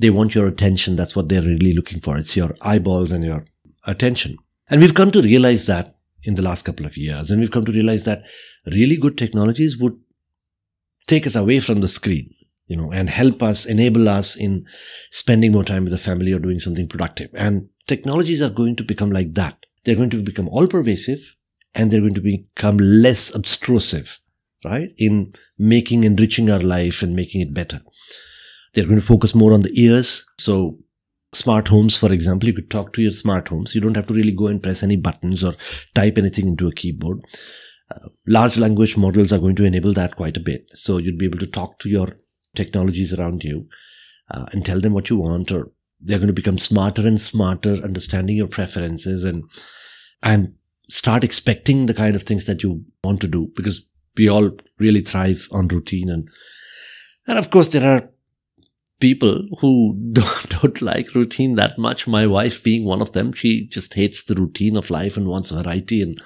they 0.00 0.10
want 0.10 0.34
your 0.34 0.48
attention. 0.48 0.96
That's 0.96 1.14
what 1.14 1.28
they're 1.28 1.42
really 1.42 1.74
looking 1.74 2.00
for. 2.00 2.16
It's 2.16 2.36
your 2.36 2.56
eyeballs 2.62 3.12
and 3.12 3.24
your 3.24 3.44
attention. 3.88 4.36
And 4.70 4.80
we've 4.80 4.94
come 4.94 5.10
to 5.12 5.22
realize 5.22 5.66
that 5.66 5.96
in 6.22 6.34
the 6.34 6.42
last 6.42 6.64
couple 6.64 6.86
of 6.86 6.96
years. 6.96 7.30
And 7.30 7.40
we've 7.40 7.50
come 7.50 7.64
to 7.64 7.72
realize 7.72 8.04
that 8.04 8.22
really 8.66 8.96
good 8.96 9.16
technologies 9.16 9.78
would 9.78 9.98
take 11.06 11.26
us 11.26 11.34
away 11.34 11.58
from 11.58 11.80
the 11.80 11.88
screen, 11.88 12.34
you 12.66 12.76
know, 12.76 12.92
and 12.92 13.08
help 13.08 13.42
us, 13.42 13.64
enable 13.64 14.08
us 14.08 14.36
in 14.36 14.66
spending 15.10 15.52
more 15.52 15.64
time 15.64 15.84
with 15.84 15.92
the 15.92 15.98
family 15.98 16.32
or 16.32 16.38
doing 16.38 16.60
something 16.60 16.86
productive. 16.86 17.30
And 17.34 17.68
technologies 17.86 18.42
are 18.42 18.50
going 18.50 18.76
to 18.76 18.84
become 18.84 19.10
like 19.10 19.34
that. 19.34 19.66
They're 19.84 19.96
going 19.96 20.10
to 20.10 20.22
become 20.22 20.48
all 20.48 20.66
pervasive 20.66 21.34
and 21.74 21.90
they're 21.90 22.00
going 22.00 22.14
to 22.14 22.20
become 22.20 22.76
less 22.76 23.34
obtrusive, 23.34 24.20
right? 24.64 24.90
In 24.98 25.32
making, 25.56 26.04
enriching 26.04 26.50
our 26.50 26.58
life 26.58 27.02
and 27.02 27.16
making 27.16 27.40
it 27.40 27.54
better. 27.54 27.80
They're 28.74 28.84
going 28.84 29.00
to 29.00 29.06
focus 29.06 29.34
more 29.34 29.54
on 29.54 29.62
the 29.62 29.72
ears. 29.80 30.26
So 30.38 30.78
smart 31.32 31.68
homes, 31.68 31.96
for 31.96 32.12
example, 32.12 32.48
you 32.48 32.54
could 32.54 32.70
talk 32.70 32.92
to 32.92 33.02
your 33.02 33.10
smart 33.10 33.48
homes. 33.48 33.74
You 33.74 33.80
don't 33.80 33.96
have 33.96 34.06
to 34.06 34.14
really 34.14 34.32
go 34.32 34.46
and 34.46 34.62
press 34.62 34.82
any 34.82 34.96
buttons 34.96 35.44
or 35.44 35.54
type 35.94 36.18
anything 36.18 36.48
into 36.48 36.68
a 36.68 36.72
keyboard. 36.72 37.20
Uh, 37.90 38.08
large 38.26 38.58
language 38.58 38.96
models 38.96 39.32
are 39.32 39.38
going 39.38 39.56
to 39.56 39.64
enable 39.64 39.92
that 39.94 40.16
quite 40.16 40.36
a 40.36 40.40
bit. 40.40 40.68
So 40.74 40.98
you'd 40.98 41.18
be 41.18 41.24
able 41.24 41.38
to 41.38 41.46
talk 41.46 41.78
to 41.80 41.88
your 41.88 42.08
technologies 42.54 43.18
around 43.18 43.44
you 43.44 43.68
uh, 44.30 44.46
and 44.52 44.64
tell 44.64 44.80
them 44.80 44.94
what 44.94 45.10
you 45.10 45.16
want, 45.16 45.52
or 45.52 45.70
they're 46.00 46.18
going 46.18 46.28
to 46.28 46.32
become 46.34 46.58
smarter 46.58 47.06
and 47.06 47.20
smarter, 47.20 47.74
understanding 47.82 48.36
your 48.36 48.48
preferences 48.48 49.24
and 49.24 49.44
and 50.22 50.54
start 50.88 51.22
expecting 51.22 51.86
the 51.86 51.94
kind 51.94 52.16
of 52.16 52.22
things 52.22 52.46
that 52.46 52.62
you 52.62 52.84
want 53.04 53.20
to 53.20 53.28
do 53.28 53.48
because 53.54 53.86
we 54.16 54.28
all 54.28 54.50
really 54.78 55.00
thrive 55.00 55.46
on 55.52 55.68
routine 55.68 56.10
and 56.10 56.28
and 57.26 57.38
of 57.38 57.50
course 57.50 57.68
there 57.68 57.84
are 57.84 58.10
people 59.00 59.46
who 59.60 59.96
don't, 60.12 60.48
don't 60.48 60.82
like 60.82 61.14
routine 61.14 61.54
that 61.56 61.78
much. 61.78 62.06
My 62.06 62.26
wife 62.26 62.62
being 62.62 62.84
one 62.84 63.00
of 63.00 63.12
them, 63.12 63.32
she 63.32 63.66
just 63.66 63.94
hates 63.94 64.24
the 64.24 64.34
routine 64.34 64.76
of 64.76 64.90
life 64.90 65.16
and 65.16 65.26
wants 65.26 65.50
variety 65.50 66.02
and, 66.02 66.18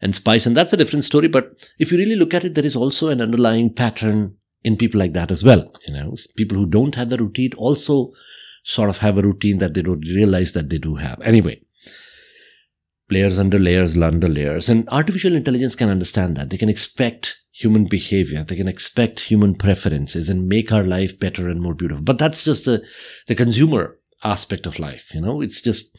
and 0.00 0.14
spice. 0.14 0.46
And 0.46 0.56
that's 0.56 0.72
a 0.72 0.76
different 0.76 1.04
story. 1.04 1.28
But 1.28 1.68
if 1.78 1.92
you 1.92 1.98
really 1.98 2.16
look 2.16 2.34
at 2.34 2.44
it, 2.44 2.54
there 2.54 2.66
is 2.66 2.76
also 2.76 3.08
an 3.08 3.20
underlying 3.20 3.72
pattern 3.72 4.36
in 4.64 4.76
people 4.76 4.98
like 4.98 5.12
that 5.12 5.30
as 5.30 5.42
well. 5.42 5.72
You 5.86 5.94
know, 5.94 6.14
people 6.36 6.58
who 6.58 6.66
don't 6.66 6.94
have 6.94 7.10
the 7.10 7.18
routine 7.18 7.52
also 7.56 8.12
sort 8.64 8.88
of 8.88 8.98
have 8.98 9.18
a 9.18 9.22
routine 9.22 9.58
that 9.58 9.74
they 9.74 9.82
don't 9.82 10.04
realize 10.04 10.52
that 10.52 10.70
they 10.70 10.78
do 10.78 10.96
have. 10.96 11.20
Anyway, 11.22 11.60
layers 13.10 13.38
under 13.38 13.58
layers 13.58 13.96
under 13.96 14.28
layers. 14.28 14.68
And 14.68 14.88
artificial 14.88 15.34
intelligence 15.34 15.74
can 15.74 15.88
understand 15.88 16.36
that. 16.36 16.50
They 16.50 16.56
can 16.58 16.68
expect 16.68 17.41
human 17.52 17.84
behavior. 17.84 18.42
They 18.42 18.56
can 18.56 18.68
expect 18.68 19.20
human 19.20 19.54
preferences 19.54 20.28
and 20.28 20.48
make 20.48 20.72
our 20.72 20.82
life 20.82 21.18
better 21.18 21.48
and 21.48 21.60
more 21.60 21.74
beautiful. 21.74 22.02
But 22.02 22.18
that's 22.18 22.44
just 22.44 22.64
the, 22.64 22.84
the 23.26 23.34
consumer 23.34 23.98
aspect 24.24 24.66
of 24.66 24.78
life. 24.78 25.12
You 25.14 25.20
know, 25.20 25.40
it's 25.40 25.60
just 25.60 25.96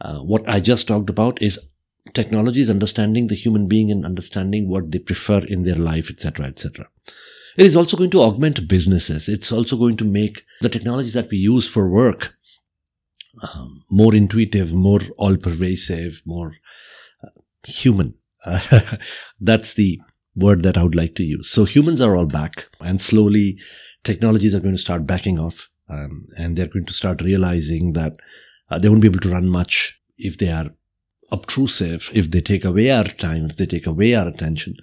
uh, 0.00 0.20
what 0.20 0.48
I 0.48 0.60
just 0.60 0.88
talked 0.88 1.10
about 1.10 1.40
is 1.42 1.70
technology 2.12 2.60
is 2.60 2.70
understanding 2.70 3.26
the 3.26 3.34
human 3.34 3.68
being 3.68 3.90
and 3.90 4.04
understanding 4.04 4.68
what 4.68 4.90
they 4.90 4.98
prefer 4.98 5.38
in 5.46 5.62
their 5.62 5.76
life, 5.76 6.10
etc., 6.10 6.46
etc. 6.46 6.88
It 7.56 7.66
is 7.66 7.76
also 7.76 7.96
going 7.96 8.10
to 8.10 8.22
augment 8.22 8.66
businesses. 8.66 9.28
It's 9.28 9.52
also 9.52 9.76
going 9.76 9.96
to 9.98 10.04
make 10.04 10.42
the 10.60 10.68
technologies 10.68 11.14
that 11.14 11.30
we 11.30 11.38
use 11.38 11.68
for 11.68 11.88
work 11.88 12.34
um, 13.42 13.84
more 13.90 14.14
intuitive, 14.14 14.74
more 14.74 15.00
all 15.16 15.36
pervasive, 15.36 16.22
more 16.24 16.54
uh, 17.22 17.28
human. 17.64 18.14
that's 19.40 19.74
the 19.74 20.00
word 20.36 20.62
that 20.62 20.76
I 20.76 20.82
would 20.82 20.94
like 20.94 21.14
to 21.16 21.24
use. 21.24 21.50
So 21.50 21.64
humans 21.64 22.00
are 22.00 22.16
all 22.16 22.26
back 22.26 22.68
and 22.80 23.00
slowly 23.00 23.58
technologies 24.02 24.54
are 24.54 24.60
going 24.60 24.74
to 24.74 24.80
start 24.80 25.06
backing 25.06 25.38
off. 25.38 25.68
Um, 25.88 26.28
and 26.36 26.56
they're 26.56 26.68
going 26.68 26.86
to 26.86 26.92
start 26.92 27.20
realizing 27.20 27.92
that 27.92 28.16
uh, 28.70 28.78
they 28.78 28.88
won't 28.88 29.02
be 29.02 29.08
able 29.08 29.20
to 29.20 29.30
run 29.30 29.48
much 29.48 30.00
if 30.16 30.38
they 30.38 30.50
are 30.50 30.70
obtrusive, 31.30 32.10
if 32.12 32.30
they 32.30 32.40
take 32.40 32.64
away 32.64 32.90
our 32.90 33.04
time, 33.04 33.46
if 33.46 33.56
they 33.56 33.66
take 33.66 33.86
away 33.86 34.14
our 34.14 34.26
attention. 34.26 34.76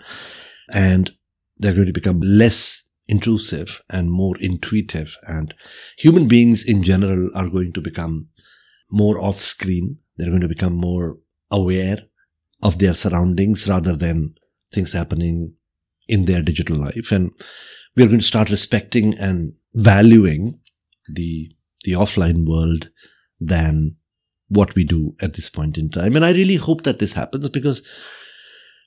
And 0.74 1.12
they're 1.58 1.74
going 1.74 1.88
to 1.88 1.94
become 1.94 2.20
less 2.20 2.84
intrusive 3.08 3.82
and 3.90 4.12
more 4.12 4.36
intuitive. 4.40 5.18
And 5.28 5.54
human 5.98 6.28
beings 6.28 6.64
in 6.64 6.84
general 6.84 7.30
are 7.36 7.50
going 7.50 7.74
to 7.74 7.82
become 7.82 8.28
more 8.90 9.20
off 9.20 9.42
screen. 9.42 9.98
They're 10.18 10.30
going 10.30 10.42
to 10.42 10.48
become 10.48 10.74
more 10.74 11.18
aware 11.50 11.98
of 12.62 12.78
their 12.78 12.94
surroundings 12.94 13.68
rather 13.68 13.96
than 13.96 14.36
things 14.74 14.94
happening 14.94 15.54
in 16.08 16.26
their 16.26 16.42
digital 16.42 16.78
life. 16.78 17.12
And 17.12 17.32
we're 17.96 18.08
going 18.08 18.20
to 18.20 18.26
start 18.26 18.50
respecting 18.50 19.16
and 19.18 19.54
valuing 19.74 20.60
the, 21.08 21.52
the 21.84 21.94
offline 21.94 22.46
world 22.48 22.90
than 23.40 23.96
what 24.48 24.76
we 24.76 24.84
do 24.84 25.16
at 25.22 25.34
this 25.34 25.50
point 25.50 25.78
in 25.78 25.90
time. 25.90 26.16
And 26.16 26.26
I 26.26 26.32
really 26.32 26.56
hope 26.56 26.82
that 26.82 27.00
this 27.00 27.14
happens 27.14 27.50
because, 27.50 27.82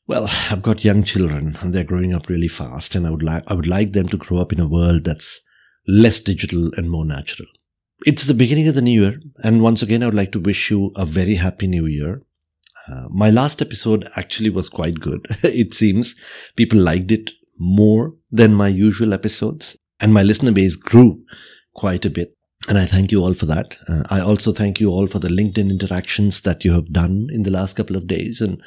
well, 0.07 0.29
I've 0.51 0.63
got 0.63 0.85
young 0.85 1.05
children 1.05 1.57
and 1.61 1.73
they're 1.73 1.85
growing 1.85 2.15
up 2.15 2.29
really 2.29 2.49
fast 2.49 2.95
and 2.95 3.07
I 3.07 3.11
would 3.11 3.23
like, 3.23 3.43
I 3.47 3.55
would 3.55 3.67
like 3.67 3.93
them 3.93 4.09
to 4.09 4.17
grow 4.17 4.39
up 4.39 4.53
in 4.53 4.61
a 4.61 4.69
world 4.69 5.05
that's 5.05 5.41
less 5.89 6.21
digital 6.21 6.71
and 6.77 6.91
more 6.91 7.07
natural. 7.07 7.49
It's 8.07 8.27
the 8.27 8.35
beginning 8.35 8.69
of 8.69 8.75
the 8.75 8.83
new 8.83 9.03
year. 9.03 9.21
And 9.43 9.63
once 9.63 9.81
again, 9.83 10.03
I 10.03 10.07
would 10.07 10.15
like 10.15 10.33
to 10.33 10.41
wish 10.41 10.71
you 10.71 10.93
a 10.97 11.07
very 11.07 11.37
happy 11.37 11.67
new 11.67 11.87
year. 11.87 12.23
Uh, 12.91 13.09
my 13.11 13.31
last 13.31 13.63
episode 13.63 14.05
actually 14.17 14.51
was 14.51 14.69
quite 14.69 15.01
good. 15.01 15.27
it 15.43 15.75
seems 15.75 16.15
people 16.57 16.79
liked 16.79 17.11
it 17.11 17.31
more 17.59 18.15
than 18.31 18.55
my 18.55 18.69
usual 18.69 19.15
episodes 19.15 19.77
and 20.01 20.13
my 20.13 20.23
listener 20.23 20.53
base 20.53 20.77
grew 20.77 21.23
quite 21.75 22.05
a 22.05 22.11
bit. 22.11 22.37
And 22.69 22.79
I 22.79 22.87
thank 22.87 23.13
you 23.13 23.21
all 23.23 23.35
for 23.35 23.47
that. 23.47 23.77
Uh, 23.89 24.03
I 24.11 24.21
also 24.21 24.53
thank 24.53 24.81
you 24.81 24.89
all 24.89 25.07
for 25.07 25.19
the 25.19 25.29
LinkedIn 25.29 25.71
interactions 25.71 26.41
that 26.43 26.65
you 26.65 26.73
have 26.73 26.93
done 26.93 27.29
in 27.31 27.43
the 27.43 27.51
last 27.51 27.77
couple 27.77 27.97
of 27.97 28.07
days. 28.07 28.41
And, 28.41 28.61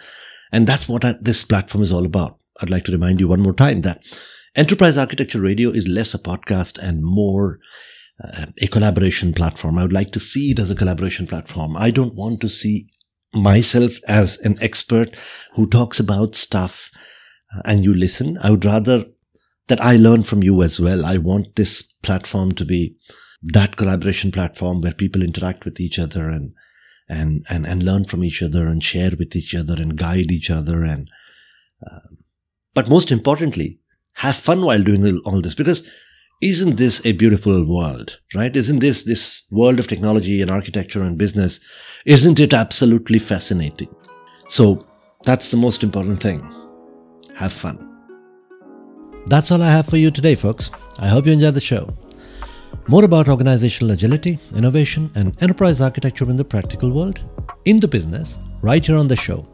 and 0.52 0.68
that's 0.68 0.88
what 0.88 1.04
I, 1.04 1.16
this 1.20 1.44
platform 1.44 1.82
is 1.82 1.92
all 1.92 2.06
about. 2.06 2.44
I'd 2.62 2.70
like 2.70 2.84
to 2.86 2.92
remind 2.92 3.20
you 3.20 3.28
one 3.28 3.42
more 3.42 3.54
time 3.54 3.82
that 3.82 4.04
Enterprise 4.56 4.98
Architecture 4.98 5.42
Radio 5.42 5.70
is 5.70 5.88
less 5.88 6.14
a 6.14 6.20
podcast 6.20 6.78
and 6.80 7.04
more 7.04 7.60
uh, 8.24 8.48
a 8.62 8.68
collaboration 8.68 9.34
platform. 9.34 9.78
I 9.78 9.84
would 9.84 9.94
like 9.94 10.12
to 10.12 10.20
see 10.20 10.52
it 10.52 10.60
as 10.60 10.72
a 10.72 10.76
collaboration 10.76 11.28
platform. 11.28 11.76
I 11.78 11.92
don't 11.92 12.16
want 12.16 12.42
to 12.42 12.50
see 12.50 12.88
myself 13.42 13.94
as 14.08 14.40
an 14.40 14.58
expert 14.62 15.16
who 15.54 15.68
talks 15.68 16.00
about 16.00 16.36
stuff 16.36 16.92
uh, 17.56 17.62
and 17.66 17.84
you 17.84 17.94
listen. 17.94 18.38
I 18.44 18.52
would 18.52 18.66
rather 18.66 19.06
that 19.68 19.82
I 19.82 19.98
learn 19.98 20.24
from 20.24 20.44
you 20.44 20.64
as 20.64 20.80
well. 20.80 21.06
I 21.06 21.18
want 21.18 21.56
this 21.56 21.82
platform 21.82 22.54
to 22.54 22.66
be 22.66 22.96
that 23.44 23.76
collaboration 23.76 24.32
platform 24.32 24.82
where 24.82 24.94
people 24.94 25.22
interact 25.22 25.66
with 25.66 25.80
each 25.80 26.00
other 26.00 26.30
and 26.30 26.54
and 27.10 27.46
and 27.50 27.66
and 27.66 27.84
learn 27.84 28.06
from 28.06 28.24
each 28.24 28.42
other 28.42 28.68
and 28.68 28.84
share 28.84 29.12
with 29.18 29.36
each 29.36 29.56
other 29.56 29.76
and 29.78 29.98
guide 29.98 30.32
each 30.32 30.50
other 30.50 30.84
and 30.84 31.10
uh, 31.86 32.00
but 32.74 32.90
most 32.90 33.12
importantly 33.12 33.80
have 34.14 34.36
fun 34.36 34.62
while 34.62 34.84
doing 34.84 35.22
all 35.26 35.42
this 35.42 35.56
because 35.56 35.90
isn't 36.42 36.78
this 36.78 37.04
a 37.04 37.14
beautiful 37.14 37.66
world, 37.68 38.20
right? 38.36 38.56
Isn't 38.56 38.80
this, 38.80 39.04
this 39.04 39.48
world 39.52 39.80
of 39.80 39.88
technology 39.88 40.42
and 40.42 40.52
architecture 40.52 41.02
and 41.02 41.18
business, 41.18 41.60
isn't 42.06 42.40
it 42.40 42.54
absolutely 42.54 43.18
fascinating? 43.18 43.90
So 44.48 44.86
that's 45.24 45.50
the 45.50 45.58
most 45.58 45.84
important 45.84 46.22
thing. 46.22 46.48
Have 47.36 47.54
fun. 47.54 47.84
That's 49.26 49.52
all 49.52 49.64
I 49.64 49.72
have 49.72 49.88
for 49.88 49.98
you 49.98 50.12
today, 50.12 50.36
folks. 50.36 50.70
I 51.00 51.08
hope 51.08 51.26
you 51.26 51.34
enjoyed 51.34 51.56
the 51.56 51.60
show. 51.60 51.92
More 52.88 53.04
about 53.04 53.30
organizational 53.30 53.92
agility, 53.92 54.38
innovation, 54.56 55.10
and 55.16 55.36
enterprise 55.42 55.82
architecture 55.82 56.30
in 56.30 56.38
the 56.38 56.46
practical 56.46 56.92
world, 56.92 57.24
in 57.66 57.80
the 57.80 57.88
business, 57.88 58.38
right 58.62 58.86
here 58.86 58.98
on 58.98 59.08
the 59.08 59.16
show. 59.16 59.48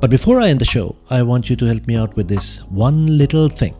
But 0.00 0.10
before 0.10 0.40
I 0.40 0.48
end 0.48 0.60
the 0.60 0.64
show, 0.64 0.96
I 1.10 1.22
want 1.22 1.48
you 1.48 1.56
to 1.56 1.64
help 1.64 1.86
me 1.86 1.96
out 1.96 2.14
with 2.16 2.28
this 2.28 2.60
one 2.64 3.16
little 3.16 3.48
thing 3.48 3.74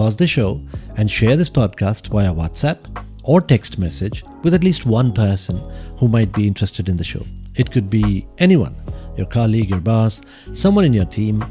pause 0.00 0.16
the 0.16 0.26
show 0.26 0.58
and 0.96 1.10
share 1.10 1.36
this 1.36 1.50
podcast 1.50 2.08
via 2.08 2.32
WhatsApp, 2.32 2.78
or 3.22 3.38
text 3.38 3.78
message 3.78 4.24
with 4.42 4.54
at 4.54 4.64
least 4.64 4.86
one 4.86 5.12
person 5.12 5.58
who 5.98 6.08
might 6.08 6.32
be 6.32 6.46
interested 6.46 6.88
in 6.88 6.96
the 6.96 7.04
show. 7.04 7.20
It 7.54 7.70
could 7.70 7.90
be 7.90 8.26
anyone 8.38 8.74
your 9.18 9.26
colleague, 9.26 9.68
your 9.68 9.80
boss, 9.80 10.22
someone 10.54 10.86
in 10.86 10.94
your 10.94 11.04
team. 11.04 11.44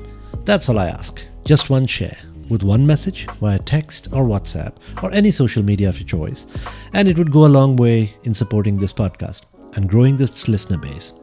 That's 0.46 0.68
all 0.68 0.79
I 0.79 0.88
ask. 0.88 1.24
Just 1.46 1.70
one 1.70 1.86
share 1.86 2.18
with 2.50 2.63
one 2.63 2.88
message 2.88 3.27
via 3.39 3.60
text 3.60 4.08
or 4.13 4.24
WhatsApp 4.24 4.77
or 5.03 5.12
any 5.12 5.29
social 5.29 5.62
media 5.62 5.89
of 5.89 6.00
your 6.00 6.08
choice, 6.08 6.48
and 6.94 7.08
it 7.08 7.20
would 7.20 7.32
go 7.32 7.46
a 7.46 7.56
long 7.60 7.75
way 7.75 8.15
in 8.24 8.34
supporting 8.34 8.79
this 8.79 8.94
podcast 8.94 9.44
and 9.75 9.88
growing 9.88 10.18
this 10.18 10.48
listener 10.48 10.79
base. 10.79 11.13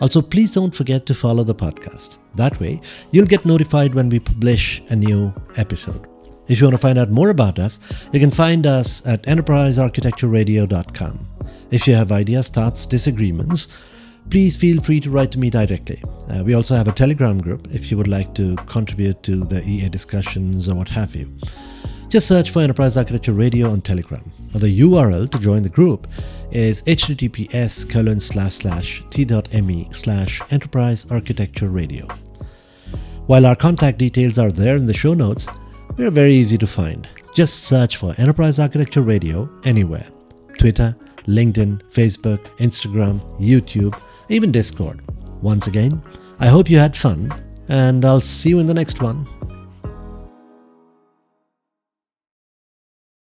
Also, 0.00 0.22
please 0.22 0.54
don't 0.54 0.74
forget 0.74 1.04
to 1.04 1.12
follow 1.12 1.44
the 1.44 1.54
podcast. 1.54 2.16
That 2.36 2.58
way, 2.58 2.80
you'll 3.10 3.26
get 3.26 3.44
notified 3.44 3.94
when 3.94 4.08
we 4.08 4.18
publish 4.18 4.80
a 4.88 4.96
new 4.96 5.34
episode. 5.56 6.06
If 6.50 6.60
you 6.60 6.66
want 6.66 6.74
to 6.74 6.78
find 6.78 6.98
out 6.98 7.08
more 7.10 7.30
about 7.30 7.60
us, 7.60 7.78
you 8.12 8.18
can 8.18 8.32
find 8.32 8.66
us 8.66 9.06
at 9.06 9.22
enterprisearchitectureradio.com. 9.22 11.28
If 11.70 11.86
you 11.86 11.94
have 11.94 12.10
ideas, 12.10 12.48
thoughts, 12.48 12.86
disagreements, 12.86 13.68
please 14.30 14.56
feel 14.56 14.82
free 14.82 14.98
to 14.98 15.10
write 15.10 15.30
to 15.30 15.38
me 15.38 15.48
directly. 15.48 16.02
Uh, 16.28 16.42
we 16.44 16.54
also 16.54 16.74
have 16.74 16.88
a 16.88 16.92
Telegram 16.92 17.38
group 17.38 17.68
if 17.70 17.92
you 17.92 17.96
would 17.96 18.08
like 18.08 18.34
to 18.34 18.56
contribute 18.66 19.22
to 19.22 19.36
the 19.36 19.64
EA 19.64 19.88
discussions 19.88 20.68
or 20.68 20.74
what 20.74 20.88
have 20.88 21.14
you. 21.14 21.32
Just 22.08 22.26
search 22.26 22.50
for 22.50 22.62
Enterprise 22.62 22.96
Architecture 22.96 23.32
Radio 23.32 23.70
on 23.70 23.80
Telegram. 23.80 24.28
The 24.52 24.80
URL 24.80 25.30
to 25.30 25.38
join 25.38 25.62
the 25.62 25.68
group 25.68 26.08
is 26.50 26.82
https 26.82 27.88
colon 27.88 28.18
slash 28.18 28.54
slash 28.54 29.04
t.me 29.10 29.88
slash 29.92 30.42
enterprise 30.50 31.06
architecture 31.12 31.68
radio. 31.68 32.08
While 33.26 33.46
our 33.46 33.54
contact 33.54 33.98
details 33.98 34.38
are 34.38 34.50
there 34.50 34.74
in 34.74 34.86
the 34.86 34.94
show 34.94 35.14
notes, 35.14 35.46
we 35.96 36.04
are 36.04 36.10
very 36.10 36.32
easy 36.32 36.58
to 36.58 36.66
find. 36.66 37.08
Just 37.34 37.64
search 37.64 37.96
for 37.96 38.14
Enterprise 38.18 38.58
Architecture 38.58 39.02
Radio 39.02 39.48
anywhere 39.64 40.06
Twitter, 40.58 40.96
LinkedIn, 41.26 41.80
Facebook, 41.90 42.44
Instagram, 42.58 43.20
YouTube, 43.40 43.98
even 44.28 44.52
Discord. 44.52 45.02
Once 45.42 45.66
again, 45.66 46.02
I 46.38 46.48
hope 46.48 46.68
you 46.68 46.78
had 46.78 46.96
fun, 46.96 47.32
and 47.68 48.04
I'll 48.04 48.20
see 48.20 48.50
you 48.50 48.58
in 48.58 48.66
the 48.66 48.74
next 48.74 49.00
one. 49.00 49.26